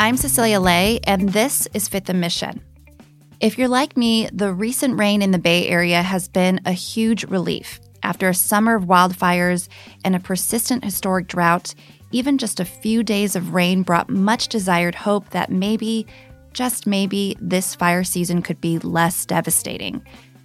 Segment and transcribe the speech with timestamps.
[0.00, 2.62] I'm Cecilia Lei, and this is Fifth and Mission.
[3.38, 7.24] If you're like me, the recent rain in the Bay Area has been a huge
[7.24, 7.78] relief.
[8.02, 9.68] After a summer of wildfires
[10.02, 11.74] and a persistent historic drought,
[12.12, 16.06] even just a few days of rain brought much desired hope that maybe,
[16.54, 20.00] just maybe, this fire season could be less devastating.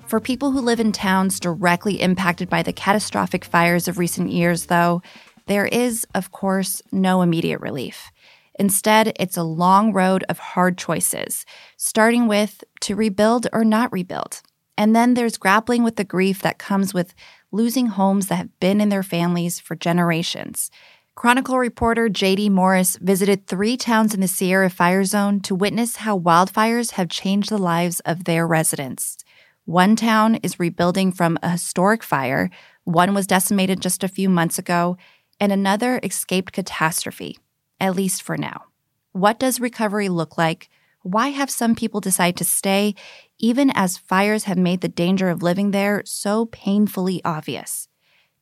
[0.06, 4.66] For people who live in towns directly impacted by the catastrophic fires of recent years,
[4.66, 5.02] though,
[5.48, 8.12] there is, of course, no immediate relief.
[8.58, 11.46] Instead, it's a long road of hard choices,
[11.78, 14.42] starting with to rebuild or not rebuild.
[14.78, 17.14] And then there's grappling with the grief that comes with
[17.52, 20.70] losing homes that have been in their families for generations.
[21.16, 26.20] Chronicle reporter JD Morris visited three towns in the Sierra Fire Zone to witness how
[26.20, 29.18] wildfires have changed the lives of their residents.
[29.64, 32.50] One town is rebuilding from a historic fire,
[32.84, 34.98] one was decimated just a few months ago,
[35.40, 37.38] and another escaped catastrophe,
[37.80, 38.66] at least for now.
[39.12, 40.70] What does recovery look like?
[41.02, 42.96] Why have some people decide to stay,
[43.38, 47.88] even as fires have made the danger of living there so painfully obvious?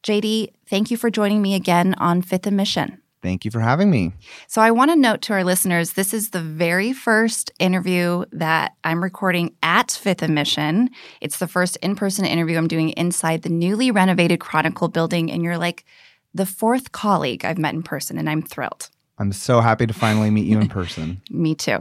[0.03, 2.99] JD, thank you for joining me again on Fifth and Mission.
[3.21, 4.11] Thank you for having me.
[4.47, 8.73] So, I want to note to our listeners this is the very first interview that
[8.83, 10.89] I'm recording at Fifth and Mission.
[11.21, 15.31] It's the first in person interview I'm doing inside the newly renovated Chronicle building.
[15.31, 15.85] And you're like
[16.33, 18.89] the fourth colleague I've met in person, and I'm thrilled.
[19.19, 21.21] I'm so happy to finally meet you in person.
[21.29, 21.79] Me too.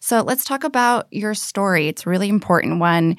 [0.00, 1.88] So, let's talk about your story.
[1.88, 3.16] It's a really important one.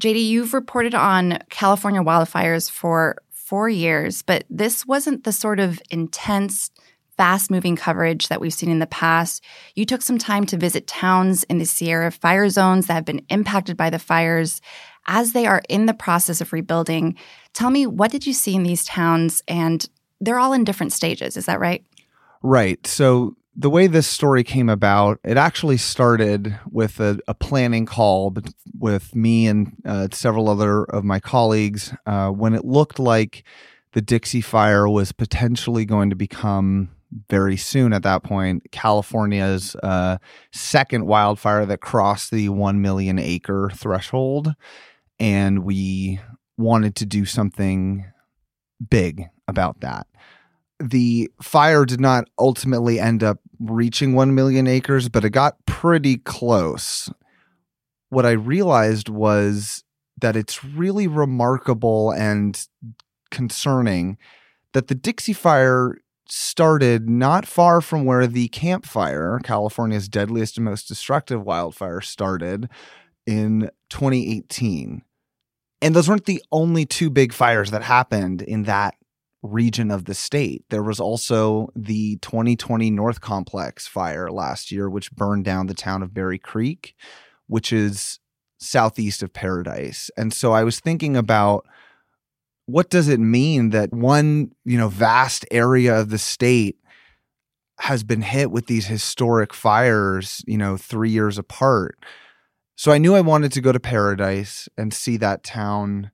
[0.00, 5.80] JD, you've reported on California wildfires for four years, but this wasn't the sort of
[5.90, 6.70] intense,
[7.16, 9.44] fast moving coverage that we've seen in the past.
[9.74, 13.24] You took some time to visit towns in the Sierra fire zones that have been
[13.28, 14.60] impacted by the fires
[15.06, 17.16] as they are in the process of rebuilding.
[17.52, 19.42] Tell me, what did you see in these towns?
[19.46, 19.86] And
[20.20, 21.84] they're all in different stages, is that right?
[22.42, 22.84] Right.
[22.86, 28.34] So the way this story came about, it actually started with a, a planning call
[28.78, 33.44] with me and uh, several other of my colleagues uh, when it looked like
[33.92, 36.88] the Dixie Fire was potentially going to become
[37.28, 40.16] very soon at that point California's uh,
[40.50, 44.54] second wildfire that crossed the 1 million acre threshold.
[45.20, 46.20] And we
[46.56, 48.06] wanted to do something
[48.88, 50.06] big about that
[50.80, 56.18] the fire did not ultimately end up reaching 1 million acres, but it got pretty
[56.18, 57.10] close.
[58.08, 59.84] What I realized was
[60.20, 62.66] that it's really remarkable and
[63.30, 64.18] concerning
[64.72, 70.64] that the Dixie Fire started not far from where the Camp Fire, California's deadliest and
[70.64, 72.68] most destructive wildfire, started
[73.26, 75.02] in 2018.
[75.82, 78.94] And those weren't the only two big fires that happened in that
[79.42, 80.64] region of the state.
[80.70, 86.02] There was also the 2020 North Complex fire last year, which burned down the town
[86.02, 86.94] of Berry Creek,
[87.48, 88.20] which is
[88.58, 90.10] southeast of Paradise.
[90.16, 91.66] And so I was thinking about
[92.66, 96.78] what does it mean that one, you know, vast area of the state
[97.80, 101.98] has been hit with these historic fires, you know, 3 years apart.
[102.76, 106.12] So I knew I wanted to go to Paradise and see that town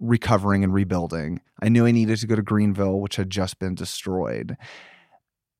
[0.00, 1.40] recovering and rebuilding.
[1.62, 4.56] I knew I needed to go to Greenville, which had just been destroyed.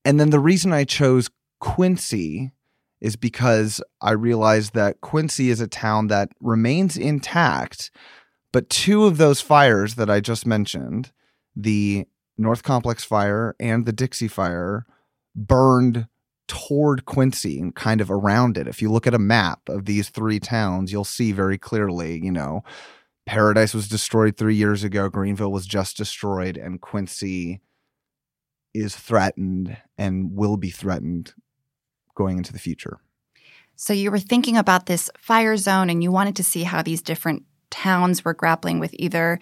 [0.04, 2.52] And then the reason I chose Quincy
[3.00, 7.90] is because I realized that Quincy is a town that remains intact,
[8.52, 11.12] but two of those fires that I just mentioned,
[11.54, 12.06] the
[12.36, 14.86] North Complex fire and the Dixie fire,
[15.34, 16.08] burned
[16.48, 18.66] toward Quincy and kind of around it.
[18.66, 22.32] If you look at a map of these three towns, you'll see very clearly, you
[22.32, 22.62] know,
[23.28, 25.10] Paradise was destroyed three years ago.
[25.10, 27.60] Greenville was just destroyed, and Quincy
[28.72, 31.34] is threatened and will be threatened
[32.14, 33.00] going into the future.
[33.76, 37.02] So you were thinking about this fire zone and you wanted to see how these
[37.02, 39.38] different towns were grappling with either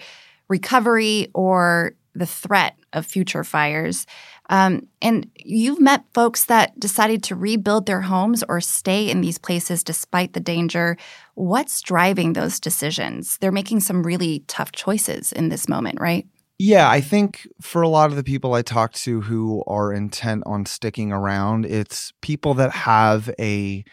[0.48, 4.04] recovery or the threat of future fires.
[4.48, 9.38] Um, and you've met folks that decided to rebuild their homes or stay in these
[9.38, 10.96] places despite the danger.
[11.34, 13.38] What's driving those decisions?
[13.38, 16.26] They're making some really tough choices in this moment, right?
[16.58, 20.44] Yeah, I think for a lot of the people I talk to who are intent
[20.46, 23.84] on sticking around, it's people that have a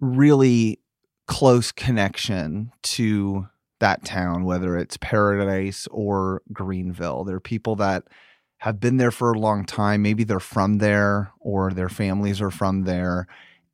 [0.00, 0.80] really
[1.26, 3.46] close connection to
[3.80, 7.24] that town, whether it's Paradise or Greenville.
[7.24, 8.04] They're people that
[8.60, 10.02] have been there for a long time.
[10.02, 13.26] Maybe they're from there or their families are from there.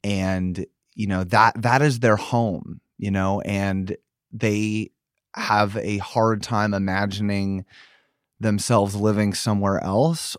[0.03, 3.97] And, you know, that that is their home, you know, and
[4.33, 4.91] they
[5.35, 7.65] have a hard time imagining
[8.41, 10.37] themselves living somewhere else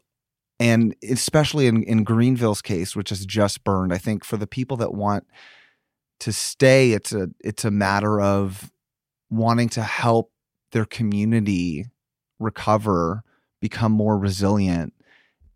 [0.60, 4.78] and especially in, in Greenville's case, which is just burned, I think for the people
[4.78, 5.26] that want
[6.20, 8.72] to stay, it's a it's a matter of
[9.30, 10.32] wanting to help
[10.72, 11.86] their community
[12.40, 13.24] recover,
[13.60, 14.94] become more resilient,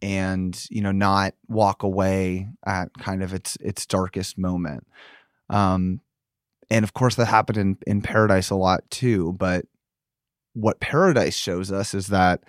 [0.02, 4.88] and you know not walk away at kind of its its darkest moment.
[5.50, 6.02] Um,
[6.70, 9.34] and of course that happened in in Paradise a lot too.
[9.34, 9.66] But
[10.54, 12.44] what Paradise shows us is that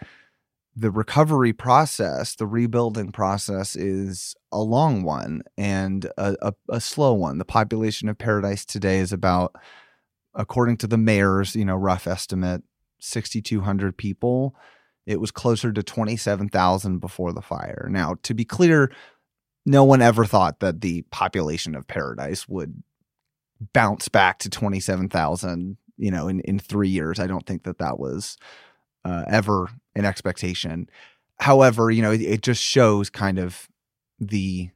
[0.75, 7.13] the recovery process, the rebuilding process is a long one and a, a, a, slow
[7.13, 7.39] one.
[7.39, 9.55] The population of Paradise today is about,
[10.35, 12.63] according to the mayor's, you know, rough estimate,
[13.01, 14.55] 6,200 people.
[15.07, 17.89] It was closer to 27,000 before the fire.
[17.91, 18.93] Now, to be clear,
[19.67, 22.83] no one ever thought that the population of Paradise would
[23.73, 27.19] bounce back to 27,000, you know, in, in three years.
[27.19, 28.37] I don't think that that was
[29.05, 30.89] uh, ever an expectation.
[31.41, 33.69] However, you know, it, it just shows kind of
[34.19, 34.71] the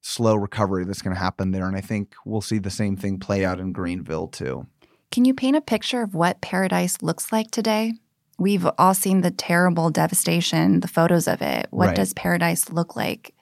[0.00, 1.66] slow recovery that's going to happen there.
[1.66, 4.66] And I think we'll see the same thing play out in Greenville too.
[5.10, 7.94] Can you paint a picture of what paradise looks like today?
[8.38, 11.66] We've all seen the terrible devastation, the photos of it.
[11.70, 11.96] What right.
[11.96, 13.34] does paradise look like?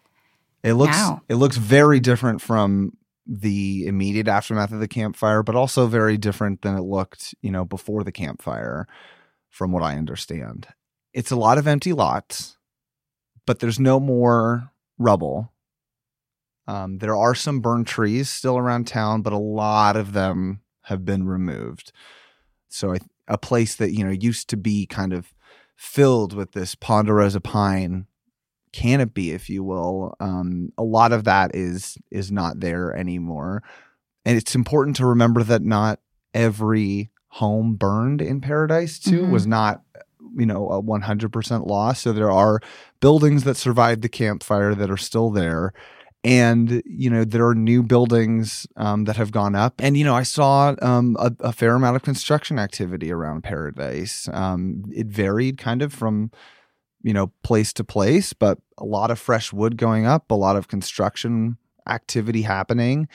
[0.62, 1.22] It looks now?
[1.28, 2.92] it looks very different from
[3.26, 7.50] the immediate aftermath of the Camp Fire, but also very different than it looked, you
[7.50, 8.86] know, before the Camp Fire,
[9.50, 10.68] from what I understand.
[11.12, 12.56] It's a lot of empty lots,
[13.46, 15.52] but there's no more rubble.
[16.68, 21.04] Um, there are some burned trees still around town, but a lot of them have
[21.04, 21.92] been removed.
[22.68, 22.98] So I,
[23.28, 25.34] a place that you know used to be kind of
[25.76, 28.06] filled with this ponderosa pine
[28.72, 33.62] canopy, if you will, um, a lot of that is is not there anymore.
[34.24, 36.00] And it's important to remember that not
[36.34, 39.32] every home burned in Paradise too mm-hmm.
[39.32, 39.82] was not
[40.36, 42.60] you know a 100% loss so there are
[43.00, 45.72] buildings that survived the Camp Fire that are still there
[46.26, 49.74] and you know there are new buildings um, that have gone up.
[49.78, 54.28] And you know i saw um, a, a, fair amount of construction activity around paradise.
[54.32, 56.32] Um, it varied kind of from
[57.02, 60.56] you know place to place but a lot of fresh wood going up a lot
[60.56, 61.56] of construction
[61.88, 63.08] activity happening.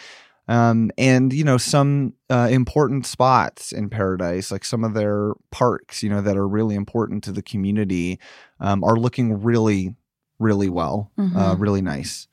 [0.47, 6.01] Um, and you know some uh, important spots in paradise like some of their parks
[6.01, 8.19] you know that are really important to the community
[8.59, 9.95] um, are looking really
[10.39, 11.37] really well uh, mm-hmm.
[11.37, 12.27] uh, really nice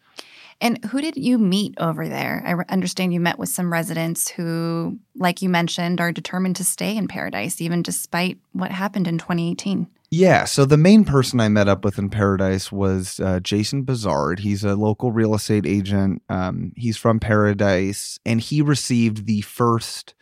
[0.61, 4.99] and who did you meet over there i understand you met with some residents who
[5.17, 9.87] like you mentioned are determined to stay in paradise even despite what happened in 2018
[10.11, 14.39] yeah, so the main person I met up with in Paradise was uh, Jason Bazard.
[14.39, 16.23] He's a local real estate agent.
[16.31, 20.15] Um, he's from Paradise, and he received the first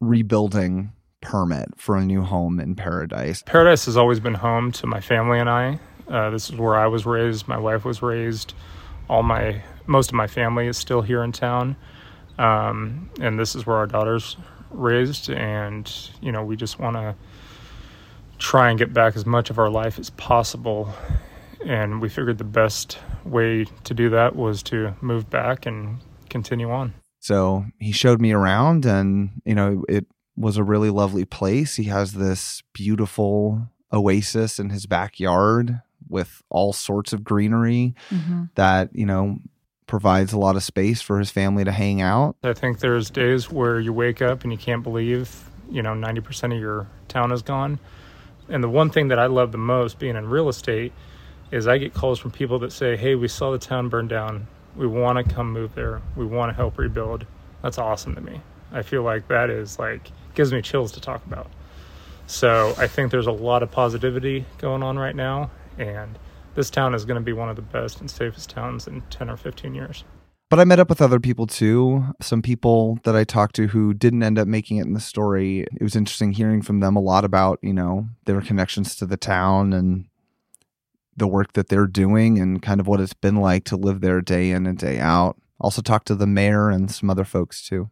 [0.00, 3.42] rebuilding permit for a new home in Paradise.
[3.44, 5.78] Paradise has always been home to my family and I.
[6.08, 7.46] Uh, this is where I was raised.
[7.46, 8.54] My wife was raised.
[9.10, 11.74] All my most of my family is still here in town,
[12.38, 14.36] um, and this is where our daughters
[14.70, 15.28] raised.
[15.30, 17.16] And you know, we just want to
[18.38, 20.94] try and get back as much of our life as possible.
[21.66, 25.98] And we figured the best way to do that was to move back and
[26.28, 26.94] continue on.
[27.18, 31.74] So he showed me around, and you know, it was a really lovely place.
[31.74, 35.80] He has this beautiful oasis in his backyard
[36.10, 38.44] with all sorts of greenery mm-hmm.
[38.56, 39.38] that, you know,
[39.86, 42.36] provides a lot of space for his family to hang out.
[42.44, 46.54] I think there's days where you wake up and you can't believe, you know, 90%
[46.54, 47.80] of your town is gone.
[48.48, 50.92] And the one thing that I love the most being in real estate
[51.50, 54.46] is I get calls from people that say, "Hey, we saw the town burn down.
[54.76, 56.00] We want to come move there.
[56.16, 57.26] We want to help rebuild."
[57.62, 58.40] That's awesome to me.
[58.72, 61.48] I feel like that is like gives me chills to talk about.
[62.26, 66.18] So, I think there's a lot of positivity going on right now and
[66.54, 69.30] this town is going to be one of the best and safest towns in 10
[69.30, 70.04] or 15 years.
[70.50, 72.04] But I met up with other people too.
[72.20, 75.60] Some people that I talked to who didn't end up making it in the story.
[75.60, 79.16] It was interesting hearing from them a lot about, you know, their connections to the
[79.16, 80.06] town and
[81.16, 84.20] the work that they're doing and kind of what it's been like to live there
[84.20, 85.36] day in and day out.
[85.60, 87.90] Also talked to the mayor and some other folks too.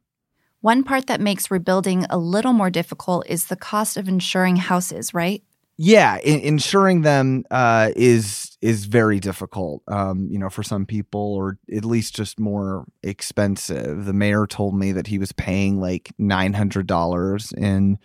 [0.60, 5.14] One part that makes rebuilding a little more difficult is the cost of insuring houses,
[5.14, 5.44] right?
[5.80, 9.82] Yeah, in, insuring them uh, is is very difficult.
[9.86, 14.04] Um, you know, for some people, or at least just more expensive.
[14.04, 17.98] The mayor told me that he was paying like nine hundred dollars in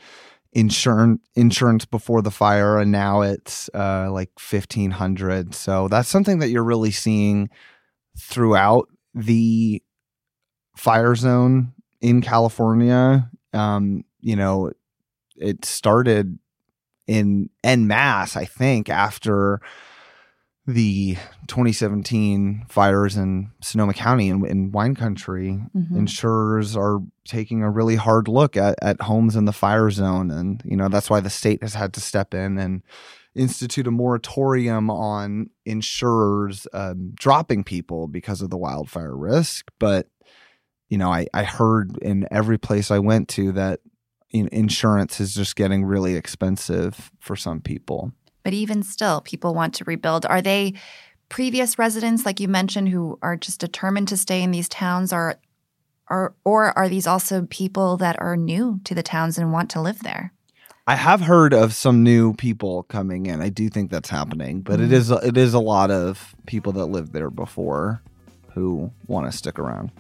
[0.52, 5.56] insurance insurance before the fire, and now it's uh, like fifteen hundred.
[5.56, 7.50] So that's something that you're really seeing
[8.20, 9.82] throughout the
[10.78, 13.32] fire zone in California.
[13.52, 14.72] Um, you know,
[15.36, 16.38] it started
[17.08, 19.60] in en masse, I think, after
[20.66, 21.18] the
[21.48, 25.98] 2017 fires in Sonoma County in, in wine country, Mhm.
[25.98, 30.32] insurers are taking a really hard look at, at homes in the fire zone.
[30.32, 32.82] And, you know, that's why the state has had to step in and
[33.36, 39.70] institute a moratorium on insurers um, dropping people because of the wildfire risk.
[39.80, 40.08] But,
[40.88, 43.82] you know, I, I heard in every place I went to that
[44.34, 48.12] insurance is just getting really expensive for some people.
[48.44, 50.26] But even still, people want to rebuild.
[50.26, 50.74] Are they
[51.30, 55.36] previous residents, like you mentioned, who are just determined to stay in these towns, or,
[56.10, 59.82] or, or are these also people that are new to the towns and want to
[59.82, 60.34] live there?
[60.86, 63.42] I have heard of some new people coming in.
[63.42, 64.94] I do think that's happening, but it Mhm.
[64.94, 68.02] is it is a lot of people that lived there before
[68.54, 69.92] who want to stick around.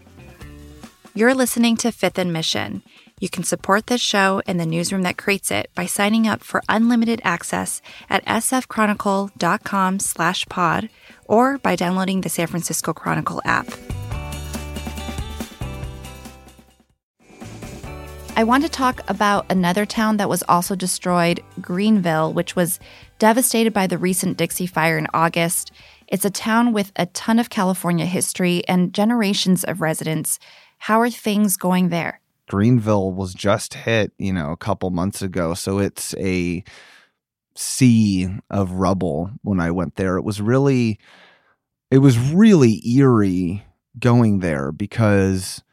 [1.15, 2.83] You're listening to Fifth and Mission.
[3.19, 6.61] You can support this show and the newsroom that creates it by signing up for
[6.67, 10.89] unlimited access at sfchronicle.com slash pod
[11.25, 13.67] or by downloading the San Francisco Chronicle app.
[18.35, 22.79] I want to talk about another town that was also destroyed, Greenville, which was
[23.19, 25.71] devastated by the recent Dixie Fire in August.
[26.07, 30.39] It's a town with a ton of California history and generations of residents.
[30.79, 32.19] How are things going there?
[32.47, 36.63] Greenville was just hit, you know, a couple months ago, so it's a
[37.55, 40.17] sea of rubble when I went there.
[40.17, 40.99] It was really
[41.91, 43.63] it was really eerie
[43.99, 45.63] going there because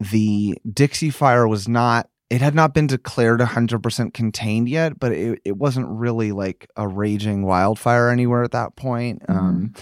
[0.00, 5.40] the Dixie fire was not it had not been declared 100% contained yet, but it,
[5.46, 9.22] it wasn't really like a raging wildfire anywhere at that point.
[9.28, 9.72] Um,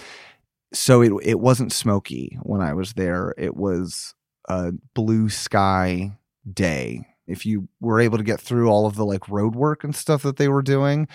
[0.73, 3.33] so it it wasn't smoky when I was there.
[3.37, 4.13] It was
[4.47, 6.17] a blue sky
[6.51, 7.05] day.
[7.27, 10.23] If you were able to get through all of the like road work and stuff
[10.23, 11.07] that they were doing,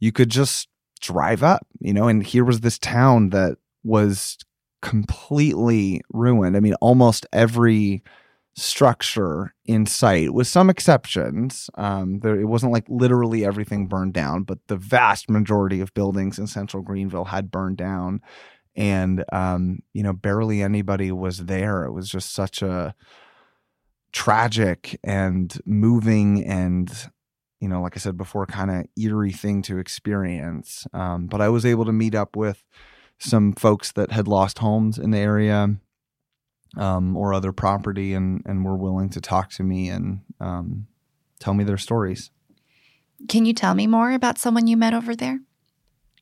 [0.00, 0.68] you could just
[1.00, 4.38] drive up, you know, and here was this town that was
[4.80, 6.56] completely ruined.
[6.56, 8.02] I mean, almost every
[8.54, 11.70] structure in sight, with some exceptions.
[11.74, 16.38] Um, there, it wasn't like literally everything burned down, but the vast majority of buildings
[16.38, 18.20] in central Greenville had burned down.
[18.74, 21.84] And, um, you know, barely anybody was there.
[21.84, 22.94] It was just such a
[24.12, 26.90] tragic and moving and,
[27.60, 30.86] you know, like I said before, kind of eerie thing to experience.
[30.92, 32.64] Um, but I was able to meet up with
[33.18, 35.76] some folks that had lost homes in the area
[36.76, 40.86] um, or other property and and were willing to talk to me and um,
[41.38, 42.30] tell me their stories.
[43.28, 45.40] Can you tell me more about someone you met over there?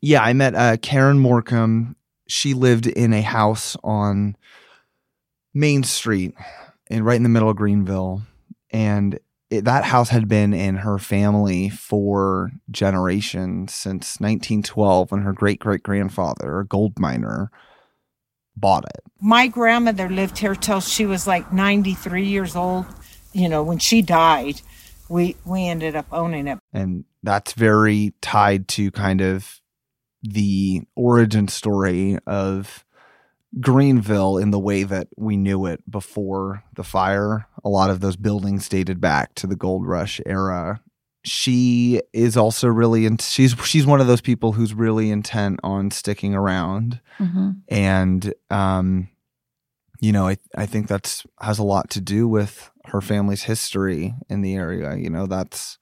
[0.02, 1.95] Yeah, I met uh, Karen Morcom.
[2.31, 4.37] She lived in a house on
[5.53, 6.35] Main Street,
[6.89, 8.23] and right in the middle of Greenville,
[8.71, 9.19] and
[9.51, 15.59] it, that house had been in her family for generations since 1912, when her great
[15.59, 17.51] great grandfather, a gold miner,
[18.57, 19.03] bought it.
[19.21, 22.87] My grandmother lived here till she was like 93 years old.
[23.33, 24.61] You know, when she died,
[25.09, 26.59] we we ended up owning it.
[26.73, 29.60] and that's very tied to kind of
[30.23, 32.85] the origin story of
[33.59, 37.47] Greenville in the way that we knew it before the fire.
[37.65, 40.81] A lot of those buildings dated back to the gold rush era.
[41.25, 45.91] She is also really and she's she's one of those people who's really intent on
[45.91, 47.50] sticking around Mm-hmm.
[47.69, 49.09] and um
[50.00, 54.15] you know I I think that's has a lot to do with her family's history
[54.31, 55.79] in the area you know that's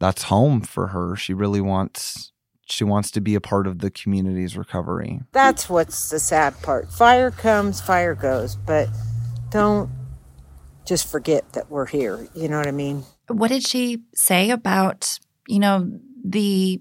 [0.00, 2.32] that's home for her she really wants
[2.66, 6.92] she wants to be a part of the community's recovery That's what's the sad part.
[6.92, 8.88] Fire comes, fire goes, but
[9.50, 9.90] don't
[10.84, 12.28] just forget that we're here.
[12.34, 13.04] You know what I mean?
[13.28, 15.18] What did she say about,
[15.48, 15.90] you know,
[16.24, 16.80] the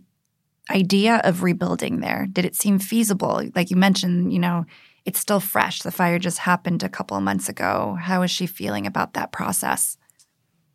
[0.70, 2.28] idea of rebuilding there?
[2.32, 3.44] Did it seem feasible?
[3.56, 4.66] Like you mentioned, you know,
[5.06, 5.82] it's still fresh.
[5.82, 7.98] The fire just happened a couple of months ago.
[8.00, 9.98] How is she feeling about that process?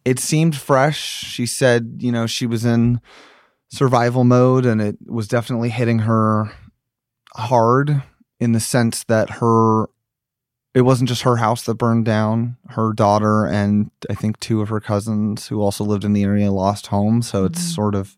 [0.05, 3.01] it seemed fresh she said you know she was in
[3.71, 6.53] survival mode and it was definitely hitting her
[7.35, 8.03] hard
[8.41, 9.87] in the sense that her
[10.75, 14.69] it wasn't just her house that burned down her daughter and i think two of
[14.69, 17.75] her cousins who also lived in the area lost homes so it's Mhm.
[17.75, 18.17] sort of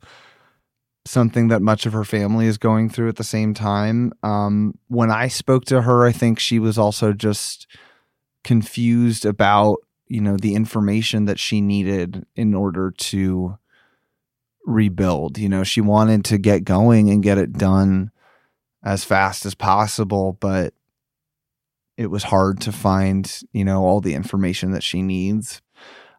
[1.05, 5.11] something that much of her family is going through at the same time um, when
[5.11, 7.67] i spoke to her i think she was also just
[8.45, 9.77] confused about
[10.09, 13.57] you know the information that she needed in order to
[14.65, 18.11] rebuild you know she wanted to get going and get it done
[18.85, 20.73] as fast as possible but
[21.97, 25.61] it was hard to find you know all the information that she needs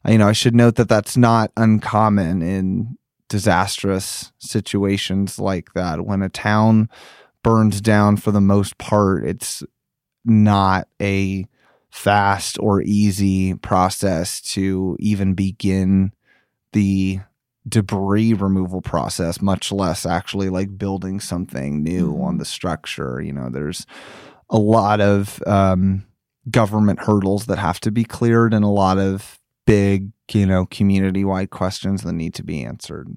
[0.08, 2.98] you know i should note that that's not uncommon in
[3.34, 6.06] disastrous situations like that.
[6.06, 6.88] When a town
[7.42, 9.64] burns down for the most part, it's
[10.24, 11.48] not a
[11.90, 16.12] fast or easy process to even begin
[16.74, 17.22] the
[17.68, 22.24] debris removal process, much less actually like building something new mm-hmm.
[22.24, 23.22] on the structure.
[23.22, 23.86] You know, there's
[24.50, 26.06] a lot of um,
[26.50, 31.24] government hurdles that have to be cleared and a lot of big, you know, community
[31.24, 33.16] wide questions that need to be answered.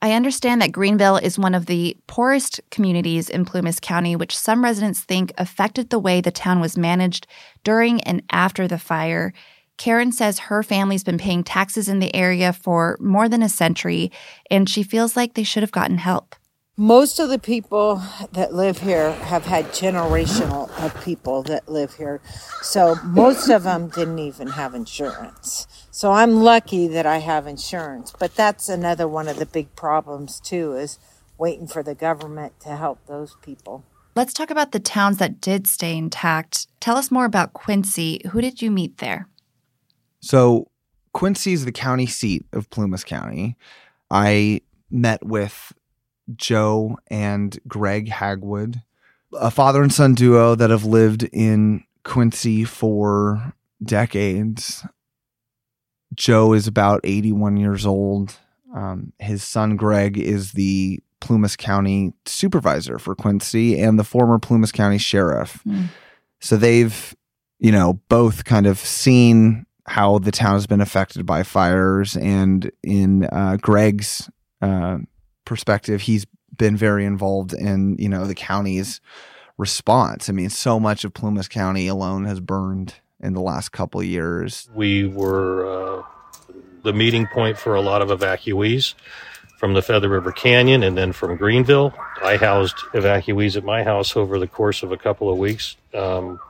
[0.00, 4.62] I understand that Greenville is one of the poorest communities in Plumas County, which some
[4.62, 7.26] residents think affected the way the town was managed
[7.64, 9.32] during and after the fire.
[9.78, 14.12] Karen says her family's been paying taxes in the area for more than a century,
[14.50, 16.34] and she feels like they should have gotten help.
[16.76, 22.20] Most of the people that live here have had generational of people that live here.
[22.62, 25.66] So most of them didn't even have insurance.
[25.90, 28.12] So I'm lucky that I have insurance.
[28.16, 31.00] But that's another one of the big problems too is
[31.36, 33.84] waiting for the government to help those people.
[34.14, 36.68] Let's talk about the towns that did stay intact.
[36.78, 38.20] Tell us more about Quincy.
[38.30, 39.26] Who did you meet there?
[40.20, 40.70] So
[41.12, 43.56] Quincy is the county seat of Plumas County.
[44.10, 45.72] I met with
[46.36, 48.82] Joe and Greg Hagwood,
[49.32, 54.84] a father and son duo that have lived in Quincy for decades.
[56.14, 58.38] Joe is about 81 years old.
[58.74, 64.72] Um, his son Greg is the Plumas County supervisor for Quincy and the former Plumas
[64.72, 65.60] County sheriff.
[65.66, 65.88] Mm.
[66.40, 67.14] So they've,
[67.58, 72.16] you know, both kind of seen how the town has been affected by fires.
[72.16, 74.30] And in uh, Greg's
[74.60, 74.98] uh,
[75.44, 76.26] perspective, he's
[76.56, 79.00] been very involved in you know the county's
[79.56, 80.28] response.
[80.28, 84.06] I mean, so much of Plumas County alone has burned in the last couple of
[84.06, 84.68] years.
[84.74, 86.02] We were uh,
[86.82, 88.94] the meeting point for a lot of evacuees
[89.58, 91.92] from the Feather River Canyon and then from Greenville.
[92.22, 95.76] I housed evacuees at my house over the course of a couple of weeks.
[95.94, 96.40] Um,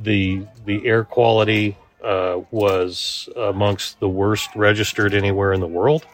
[0.00, 6.06] the the air quality uh, was amongst the worst registered anywhere in the world.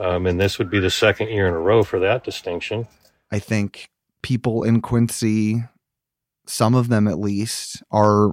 [0.00, 2.86] Um, and this would be the second year in a row for that distinction.
[3.32, 3.90] I think
[4.22, 5.64] people in Quincy,
[6.46, 8.32] some of them at least, are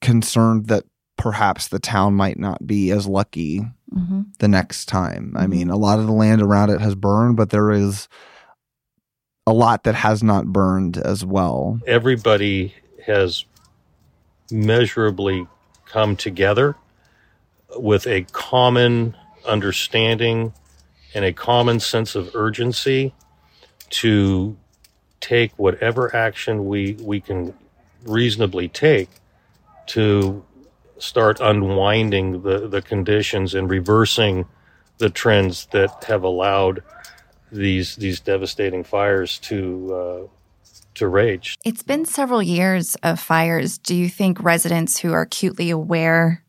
[0.00, 0.84] concerned that
[1.16, 3.60] perhaps the town might not be as lucky
[3.92, 4.22] mm-hmm.
[4.38, 5.28] the next time.
[5.28, 5.38] Mm-hmm.
[5.38, 8.08] I mean, a lot of the land around it has burned, but there is
[9.46, 11.80] a lot that has not burned as well.
[11.86, 12.74] Everybody
[13.06, 13.44] has
[14.50, 15.46] measurably
[15.86, 16.76] come together
[17.76, 20.52] with a common understanding
[21.14, 23.14] and a common sense of urgency
[23.88, 24.56] to
[25.20, 27.54] take whatever action we, we can
[28.04, 29.08] reasonably take
[29.86, 30.44] to
[30.98, 34.46] start unwinding the, the conditions and reversing
[34.98, 36.82] the trends that have allowed
[37.52, 40.35] these these devastating fires to uh,
[40.96, 41.58] to rage.
[41.64, 43.78] It's been several years of fires.
[43.78, 46.42] Do you think residents who are acutely aware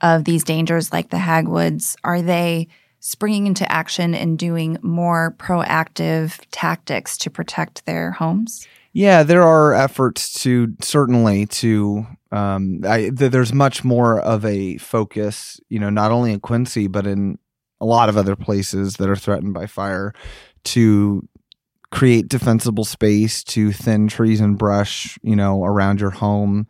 [0.00, 2.68] of these dangers, like the Hagwoods, are they
[3.00, 8.66] springing into action and doing more proactive tactics to protect their homes?
[8.92, 12.06] Yeah, there are efforts to certainly to.
[12.30, 16.86] Um, I, th- there's much more of a focus, you know, not only in Quincy
[16.88, 17.38] but in
[17.80, 20.14] a lot of other places that are threatened by fire,
[20.64, 21.26] to
[21.92, 26.66] create defensible space, to thin trees and brush, you know, around your home.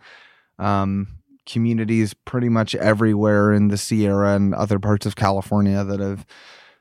[0.58, 1.06] Um,
[1.46, 6.26] communities pretty much everywhere in the Sierra and other parts of California that have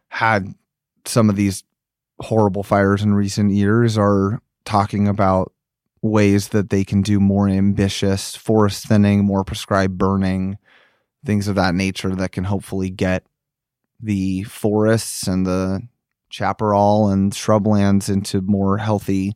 [0.10, 0.54] had
[1.06, 1.64] some of these
[2.20, 5.54] horrible fires in recent years are talking about
[6.02, 10.58] ways that they can do more ambitious forest thinning, more prescribed burning,
[11.26, 13.24] things of that nature that can hopefully get
[14.00, 15.88] the forests and the
[16.32, 19.36] chaparral and shrublands into more healthy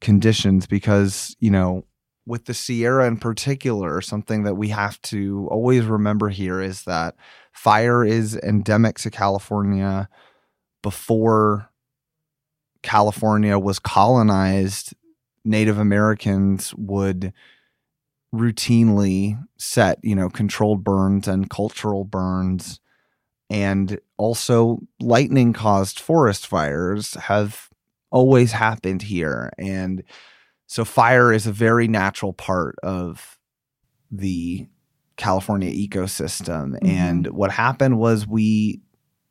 [0.00, 1.84] conditions because, you know,
[2.26, 7.14] with the Sierra in particular, something that we have to always remember here is that
[7.52, 10.08] fire is endemic to California
[10.82, 11.70] before
[12.82, 14.94] California was colonized.
[15.44, 17.32] Native Americans would
[18.34, 22.80] routinely set, you know, controlled burns and cultural burns.
[23.48, 27.68] And also, lightning caused forest fires have
[28.10, 29.50] always happened here.
[29.58, 30.02] And
[30.66, 33.38] so fire is a very natural part of
[34.10, 34.66] the
[35.16, 36.72] California ecosystem.
[36.72, 36.86] Mm-hmm.
[36.86, 38.80] And what happened was we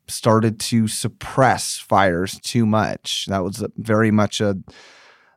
[0.08, 3.26] started to suppress fires too much.
[3.28, 4.56] That was very much a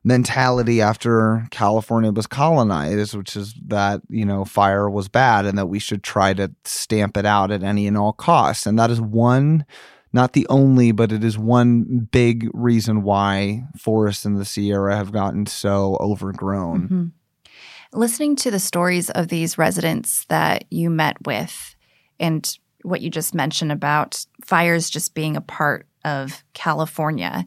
[0.03, 5.67] mentality after California was colonized, which is that, you know, fire was bad and that
[5.67, 8.65] we should try to stamp it out at any and all costs.
[8.65, 9.65] And that is one
[10.13, 15.11] not the only, but it is one big reason why forests in the Sierra have
[15.11, 16.81] gotten so overgrown.
[16.81, 17.05] Mm-hmm.
[17.93, 21.75] Listening to the stories of these residents that you met with
[22.19, 27.45] and what you just mentioned about fires just being a part of California,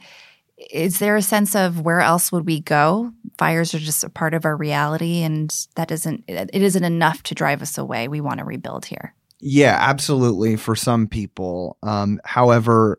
[0.70, 3.12] is there a sense of where else would we go?
[3.38, 7.34] Fires are just a part of our reality, and that isn't it isn't enough to
[7.34, 8.08] drive us away.
[8.08, 9.14] We want to rebuild here.
[9.40, 10.56] Yeah, absolutely.
[10.56, 12.98] For some people, um, however,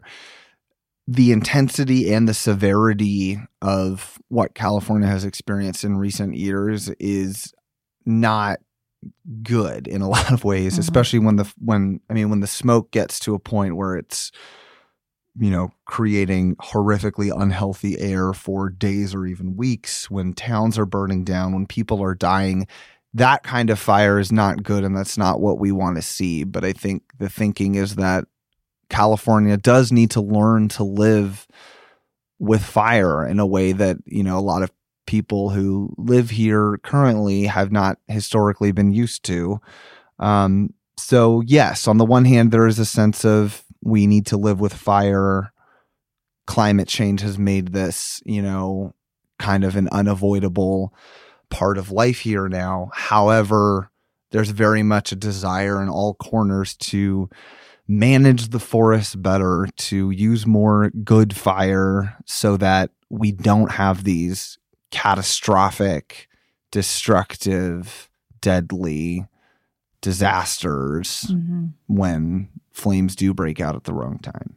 [1.07, 7.53] the intensity and the severity of what California has experienced in recent years is
[8.05, 8.59] not
[9.43, 10.81] good in a lot of ways, mm-hmm.
[10.81, 14.31] especially when the when I mean when the smoke gets to a point where it's
[15.37, 21.23] you know, creating horrifically unhealthy air for days or even weeks, when towns are burning
[21.23, 22.67] down, when people are dying,
[23.13, 26.43] that kind of fire is not good and that's not what we want to see.
[26.43, 28.25] But I think the thinking is that
[28.89, 31.47] California does need to learn to live
[32.39, 34.71] with fire in a way that, you know, a lot of
[35.07, 39.59] people who live here currently have not historically been used to.
[40.19, 44.37] Um, so, yes, on the one hand, there is a sense of we need to
[44.37, 45.53] live with fire.
[46.47, 48.93] Climate change has made this, you know,
[49.39, 50.93] kind of an unavoidable
[51.49, 52.89] part of life here now.
[52.93, 53.91] However,
[54.31, 57.29] there's very much a desire in all corners to
[57.87, 64.57] manage the forest better, to use more good fire so that we don't have these
[64.89, 66.27] catastrophic,
[66.71, 68.09] destructive,
[68.41, 69.27] deadly
[70.01, 71.67] disasters mm-hmm.
[71.87, 74.55] when flames do break out at the wrong time.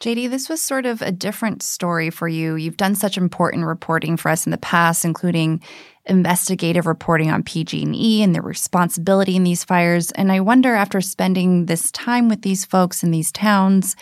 [0.00, 2.54] JD, this was sort of a different story for you.
[2.54, 5.60] You've done such important reporting for us in the past, including
[6.04, 10.12] investigative reporting on PG&E and their responsibility in these fires.
[10.12, 13.96] And I wonder, after spending this time with these folks in these towns,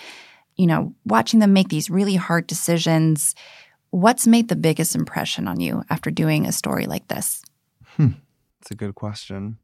[0.56, 3.34] you know, watching them make these really hard decisions,
[3.88, 7.42] what's made the biggest impression on you after doing a story like this?
[7.96, 8.08] Hmm.
[8.60, 9.58] That's a good question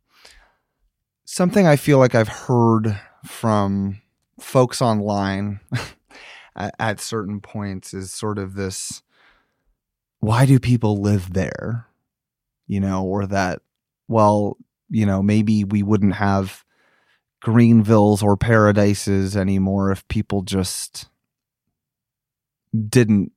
[1.33, 4.01] something I feel like I've heard from
[4.41, 5.61] folks online
[6.57, 9.03] at, at, certain points is sort of this
[10.23, 11.89] why do people live there?
[12.69, 13.61] You know, or that,
[14.07, 14.57] well,
[14.89, 16.65] you know, maybe we wouldn't have
[17.45, 21.09] Greenvilles or paradises anymore if people just
[22.89, 23.33] didn't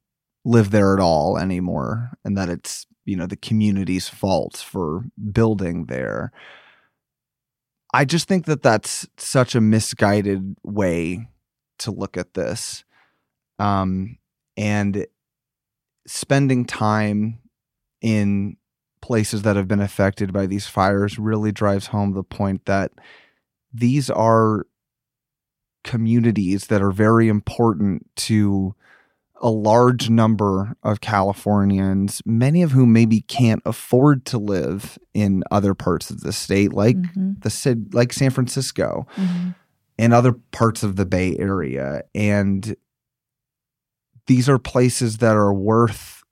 [0.46, 5.88] live there at all anymore and that it's, you know, the community's fault for building
[5.88, 6.32] there.
[7.96, 11.30] I just think that that's such a misguided way
[11.80, 12.84] to look at this.
[13.58, 14.18] Um,
[14.58, 15.08] and
[16.06, 17.40] spending time
[18.02, 18.58] in
[19.02, 22.92] places that have been affected by these fires really drives home the point that
[23.74, 24.68] these are
[25.86, 28.76] communities that are very important to
[29.42, 35.74] a large number of Californians, many of whom maybe can't afford to live in other
[35.74, 37.34] parts of the state, like mm-hmm.
[37.42, 39.50] the like San Francisco mm-hmm.
[39.98, 42.76] and other parts of the Bay Area, and
[44.28, 46.24] these are places that are worth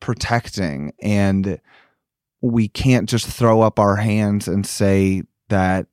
[0.00, 1.60] protecting, and
[2.40, 5.86] we can't just throw up our hands and say that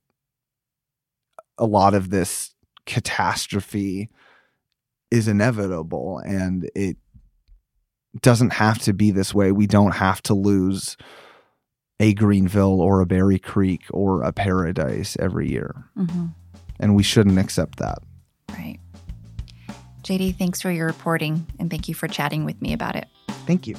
[1.58, 2.54] a lot of this
[2.86, 4.10] catastrophe
[5.12, 6.98] is inevitable and it
[8.22, 9.52] doesn't have to be this way.
[9.52, 10.98] We don't have to lose
[12.00, 15.86] a Greenville or a Berry Creek or a Paradise every year.
[15.98, 16.28] Mm-hmm.
[16.80, 18.00] And we shouldn't accept that.
[18.52, 18.80] Right.
[20.04, 23.08] JD, thanks for your reporting and thank you for chatting with me about it.
[23.46, 23.76] Thank you.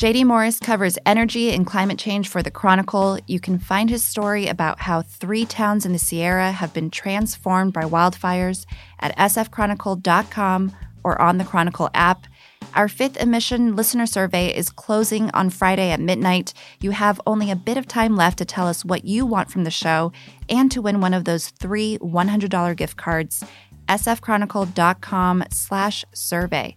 [0.00, 3.18] JD Morris covers energy and climate change for The Chronicle.
[3.26, 7.74] You can find his story about how three towns in the Sierra have been transformed
[7.74, 8.64] by wildfires
[9.00, 12.26] at sfchronicle.com or on the Chronicle app.
[12.74, 16.54] Our Fifth and Mission listener survey is closing on Friday at midnight.
[16.80, 19.64] You have only a bit of time left to tell us what you want from
[19.64, 20.12] the show
[20.48, 23.44] and to win one of those three $100 gift cards.
[23.86, 26.74] sfchronicle.com slash survey.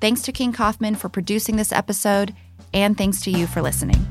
[0.00, 2.34] Thanks to King Kaufman for producing this episode
[2.72, 4.06] and thanks to you for listening.